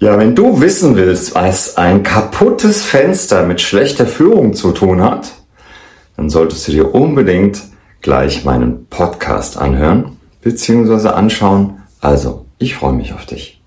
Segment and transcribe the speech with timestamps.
[0.00, 5.32] Ja, wenn du wissen willst, was ein kaputtes Fenster mit schlechter Führung zu tun hat,
[6.16, 7.62] dann solltest du dir unbedingt
[8.00, 11.08] gleich meinen Podcast anhören bzw.
[11.08, 11.82] anschauen.
[12.00, 13.60] Also, ich freue mich auf dich.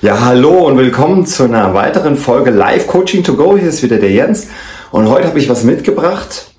[0.00, 3.58] Ja, hallo und willkommen zu einer weiteren Folge Live Coaching to Go.
[3.58, 4.48] Hier ist wieder der Jens
[4.90, 6.53] und heute habe ich was mitgebracht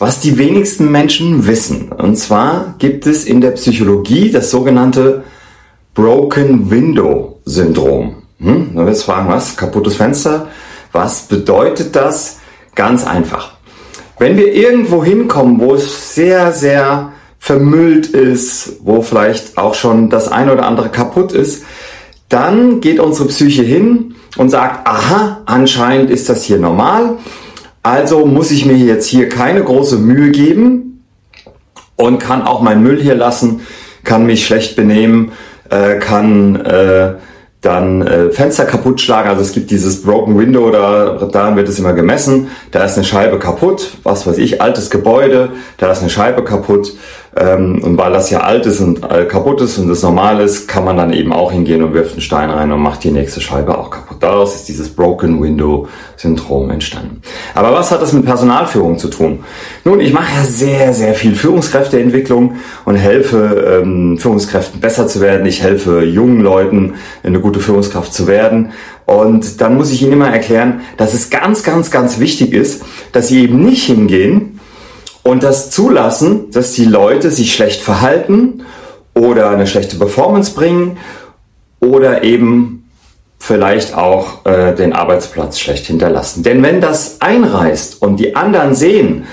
[0.00, 1.92] was die wenigsten Menschen wissen.
[1.92, 5.24] Und zwar gibt es in der Psychologie das sogenannte
[5.94, 8.22] Broken Window Syndrom.
[8.38, 8.74] Hm?
[8.74, 9.56] Du wirst fragen, was?
[9.56, 10.48] Kaputtes Fenster?
[10.90, 12.38] Was bedeutet das?
[12.74, 13.52] Ganz einfach.
[14.18, 20.28] Wenn wir irgendwo hinkommen, wo es sehr, sehr vermüllt ist, wo vielleicht auch schon das
[20.28, 21.64] eine oder andere kaputt ist,
[22.30, 27.18] dann geht unsere Psyche hin und sagt, aha, anscheinend ist das hier normal
[27.82, 31.04] also muss ich mir jetzt hier keine große Mühe geben
[31.96, 33.60] und kann auch meinen Müll hier lassen,
[34.04, 35.32] kann mich schlecht benehmen,
[35.70, 37.14] äh, kann äh,
[37.60, 39.28] dann äh, Fenster kaputt schlagen.
[39.28, 42.48] Also es gibt dieses Broken Window, da, daran wird es immer gemessen.
[42.70, 46.92] Da ist eine Scheibe kaputt, was weiß ich, altes Gebäude, da ist eine Scheibe kaputt.
[47.36, 50.66] Ähm, und weil das ja alt ist und äh, kaputt ist und das normal ist,
[50.66, 53.40] kann man dann eben auch hingehen und wirft einen Stein rein und macht die nächste
[53.40, 54.16] Scheibe auch kaputt.
[54.20, 55.86] Daraus ist dieses Broken Window
[56.16, 57.22] Syndrom entstanden.
[57.54, 59.44] Aber was hat das mit Personalführung zu tun?
[59.84, 65.46] Nun, ich mache ja sehr, sehr viel Führungskräfteentwicklung und helfe ähm, Führungskräften besser zu werden.
[65.46, 68.72] Ich helfe jungen Leuten, eine gute Führungskraft zu werden.
[69.06, 72.82] Und dann muss ich ihnen immer erklären, dass es ganz, ganz, ganz wichtig ist,
[73.12, 74.59] dass sie eben nicht hingehen
[75.22, 78.62] und das zulassen, dass die Leute sich schlecht verhalten
[79.14, 80.98] oder eine schlechte Performance bringen
[81.80, 82.88] oder eben
[83.38, 86.42] vielleicht auch äh, den Arbeitsplatz schlecht hinterlassen.
[86.42, 89.26] Denn wenn das einreißt und die anderen sehen,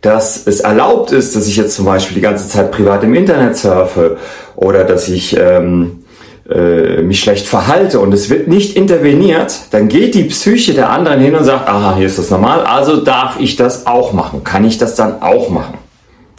[0.00, 3.56] dass es erlaubt ist, dass ich jetzt zum Beispiel die ganze Zeit privat im Internet
[3.56, 4.18] surfe
[4.56, 6.01] oder dass ich ähm,
[6.48, 11.20] äh, mich schlecht verhalte und es wird nicht interveniert, dann geht die Psyche der anderen
[11.20, 14.64] hin und sagt, aha, hier ist das normal, also darf ich das auch machen, kann
[14.64, 15.78] ich das dann auch machen.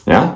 [0.06, 0.36] Ja?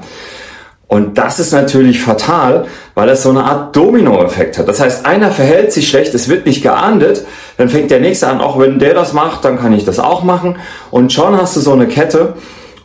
[0.87, 4.69] Und das ist natürlich fatal, weil es so eine Art Dominoeffekt hat.
[4.69, 7.25] Das heißt, einer verhält sich schlecht, es wird nicht geahndet,
[7.57, 10.23] dann fängt der nächste an, auch wenn der das macht, dann kann ich das auch
[10.23, 10.55] machen.
[10.91, 12.35] Und schon hast du so eine Kette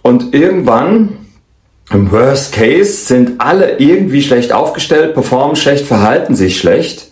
[0.03, 1.22] und irgendwann
[1.93, 7.09] im Worst Case sind alle irgendwie schlecht aufgestellt, performen schlecht, verhalten sich schlecht.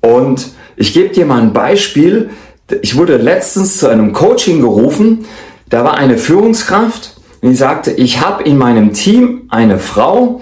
[0.00, 2.30] Und ich gebe dir mal ein Beispiel.
[2.82, 5.26] Ich wurde letztens zu einem Coaching gerufen.
[5.68, 10.40] Da war eine Führungskraft, die sagte, ich habe in meinem Team eine Frau,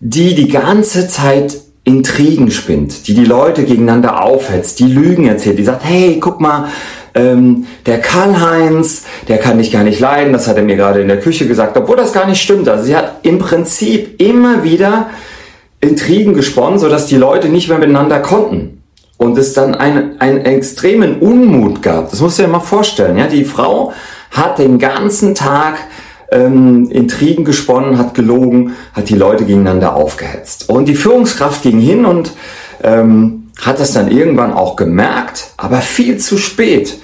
[0.00, 5.64] die die ganze Zeit Intrigen spinnt, die die Leute gegeneinander aufhetzt, die Lügen erzählt, die
[5.64, 6.68] sagt, hey, guck mal,
[7.14, 11.08] ähm, der Karl-Heinz, der kann dich gar nicht leiden, das hat er mir gerade in
[11.08, 12.68] der Küche gesagt, obwohl das gar nicht stimmt.
[12.68, 15.10] Also sie hat im Prinzip immer wieder
[15.80, 18.82] Intrigen gesponnen, sodass die Leute nicht mehr miteinander konnten.
[19.16, 22.10] Und es dann einen, einen extremen Unmut gab.
[22.10, 23.16] Das musst du dir mal vorstellen.
[23.16, 23.28] Ja?
[23.28, 23.92] Die Frau
[24.32, 25.78] hat den ganzen Tag
[26.32, 30.68] ähm, Intrigen gesponnen, hat gelogen, hat die Leute gegeneinander aufgehetzt.
[30.68, 32.32] Und die Führungskraft ging hin und
[32.82, 36.98] ähm, hat das dann irgendwann auch gemerkt, aber viel zu spät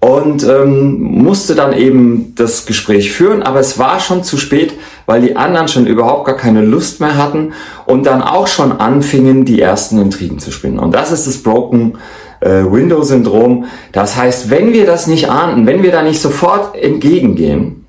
[0.00, 4.72] und ähm, musste dann eben das Gespräch führen, aber es war schon zu spät,
[5.04, 7.52] weil die anderen schon überhaupt gar keine Lust mehr hatten
[7.84, 10.78] und dann auch schon anfingen, die ersten Intrigen zu spinnen.
[10.78, 11.98] Und das ist das Broken
[12.40, 13.66] äh, Window Syndrom.
[13.92, 17.84] Das heißt, wenn wir das nicht ahnden, wenn wir da nicht sofort entgegengehen,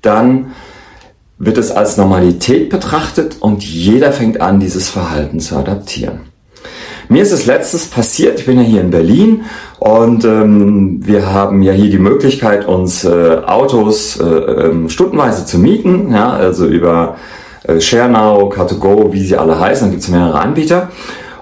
[0.00, 0.52] dann
[1.36, 6.33] wird es als Normalität betrachtet und jeder fängt an, dieses Verhalten zu adaptieren.
[7.14, 9.44] Mir ist es letztes passiert, ich bin ja hier in Berlin
[9.78, 15.60] und ähm, wir haben ja hier die Möglichkeit, uns äh, Autos äh, ähm, stundenweise zu
[15.60, 17.14] mieten, ja, also über
[17.68, 20.88] äh, ShareNow, Car2Go, wie sie alle heißen, da gibt es mehrere Anbieter.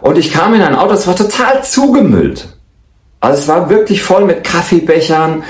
[0.02, 2.48] Und ich kam in ein Auto, das war total zugemüllt.
[3.20, 5.42] Also es war wirklich voll mit Kaffeebechern,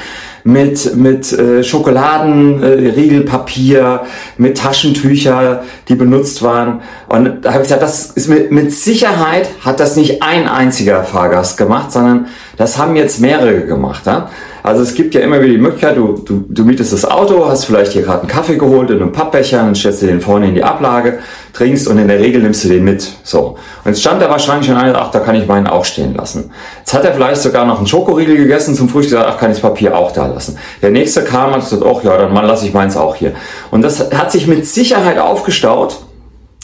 [0.45, 4.07] mit, mit äh, Schokoladenriegelpapier, äh,
[4.39, 6.81] mit Taschentücher, die benutzt waren.
[7.09, 11.05] Und da habe ich gesagt, das ist mit, mit Sicherheit hat das nicht ein einziger
[11.05, 14.07] Fahrgast gemacht, sondern das haben jetzt mehrere gemacht.
[14.07, 14.31] Ja?
[14.63, 17.65] Also es gibt ja immer wieder die Möglichkeit, du, du, du mietest das Auto, hast
[17.65, 20.55] vielleicht hier gerade einen Kaffee geholt in einem Pappbecher, dann stellst du den vorne in
[20.55, 21.19] die Ablage,
[21.53, 23.13] trinkst und in der Regel nimmst du den mit.
[23.25, 23.57] So.
[23.85, 26.53] Und jetzt stand da wahrscheinlich schon einer, ach, da kann ich meinen auch stehen lassen.
[26.79, 29.57] Jetzt hat er vielleicht sogar noch einen Schokoriegel gegessen zum Frühstück, gesagt, ach, kann ich
[29.57, 30.57] das Papier auch da lassen.
[30.81, 33.33] Der nächste kam und hat gesagt, ach ja, dann lasse ich meins auch hier.
[33.73, 36.05] Und das hat sich mit Sicherheit aufgestaut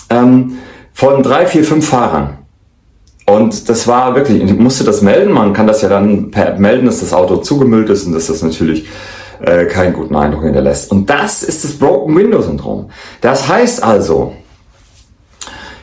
[0.08, 0.58] ähm,
[0.92, 2.38] von drei, vier, fünf Fahrern.
[3.28, 5.32] Und das war wirklich, ich musste das melden.
[5.32, 8.28] Man kann das ja dann per App melden, dass das Auto zugemüllt ist und dass
[8.28, 8.86] das natürlich
[9.42, 10.90] äh, keinen guten Eindruck hinterlässt.
[10.90, 12.90] Und das ist das Broken Window Syndrom.
[13.20, 14.32] Das heißt also,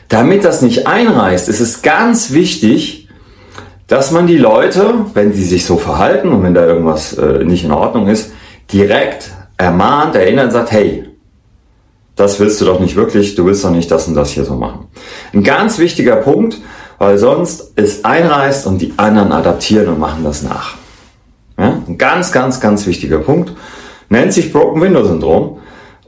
[0.08, 3.08] Damit das nicht einreißt, ist es ganz wichtig,
[3.88, 7.64] dass man die Leute, wenn sie sich so verhalten und wenn da irgendwas äh, nicht
[7.64, 8.32] in Ordnung ist,
[8.72, 11.04] direkt ermahnt, erinnert, sagt, hey,
[12.14, 14.54] das willst du doch nicht wirklich, du willst doch nicht das und das hier so
[14.54, 14.86] machen.
[15.32, 16.58] Ein ganz wichtiger Punkt,
[16.98, 20.76] weil sonst es einreißt und die anderen adaptieren und machen das nach.
[21.58, 21.82] Ja?
[21.86, 23.52] Ein ganz, ganz, ganz wichtiger Punkt.
[24.08, 25.58] Nennt sich Broken Window Syndrom.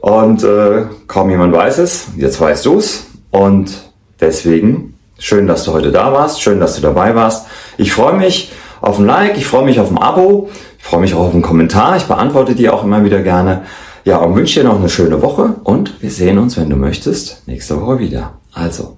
[0.01, 2.07] Und äh, kaum jemand weiß es.
[2.15, 3.07] Jetzt weißt du es.
[3.31, 6.41] Und deswegen schön, dass du heute da warst.
[6.41, 7.47] Schön, dass du dabei warst.
[7.77, 8.51] Ich freue mich
[8.81, 9.37] auf ein Like.
[9.37, 10.49] Ich freue mich auf ein Abo.
[10.77, 11.97] Ich freue mich auch auf einen Kommentar.
[11.97, 13.63] Ich beantworte die auch immer wieder gerne.
[14.05, 15.55] Ja, und wünsche dir noch eine schöne Woche.
[15.63, 18.35] Und wir sehen uns, wenn du möchtest, nächste Woche wieder.
[18.53, 18.97] Also,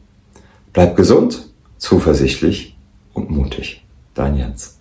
[0.74, 1.51] bleib gesund,
[1.82, 2.78] zuversichtlich
[3.14, 3.84] und mutig.
[4.14, 4.81] Dein Jens.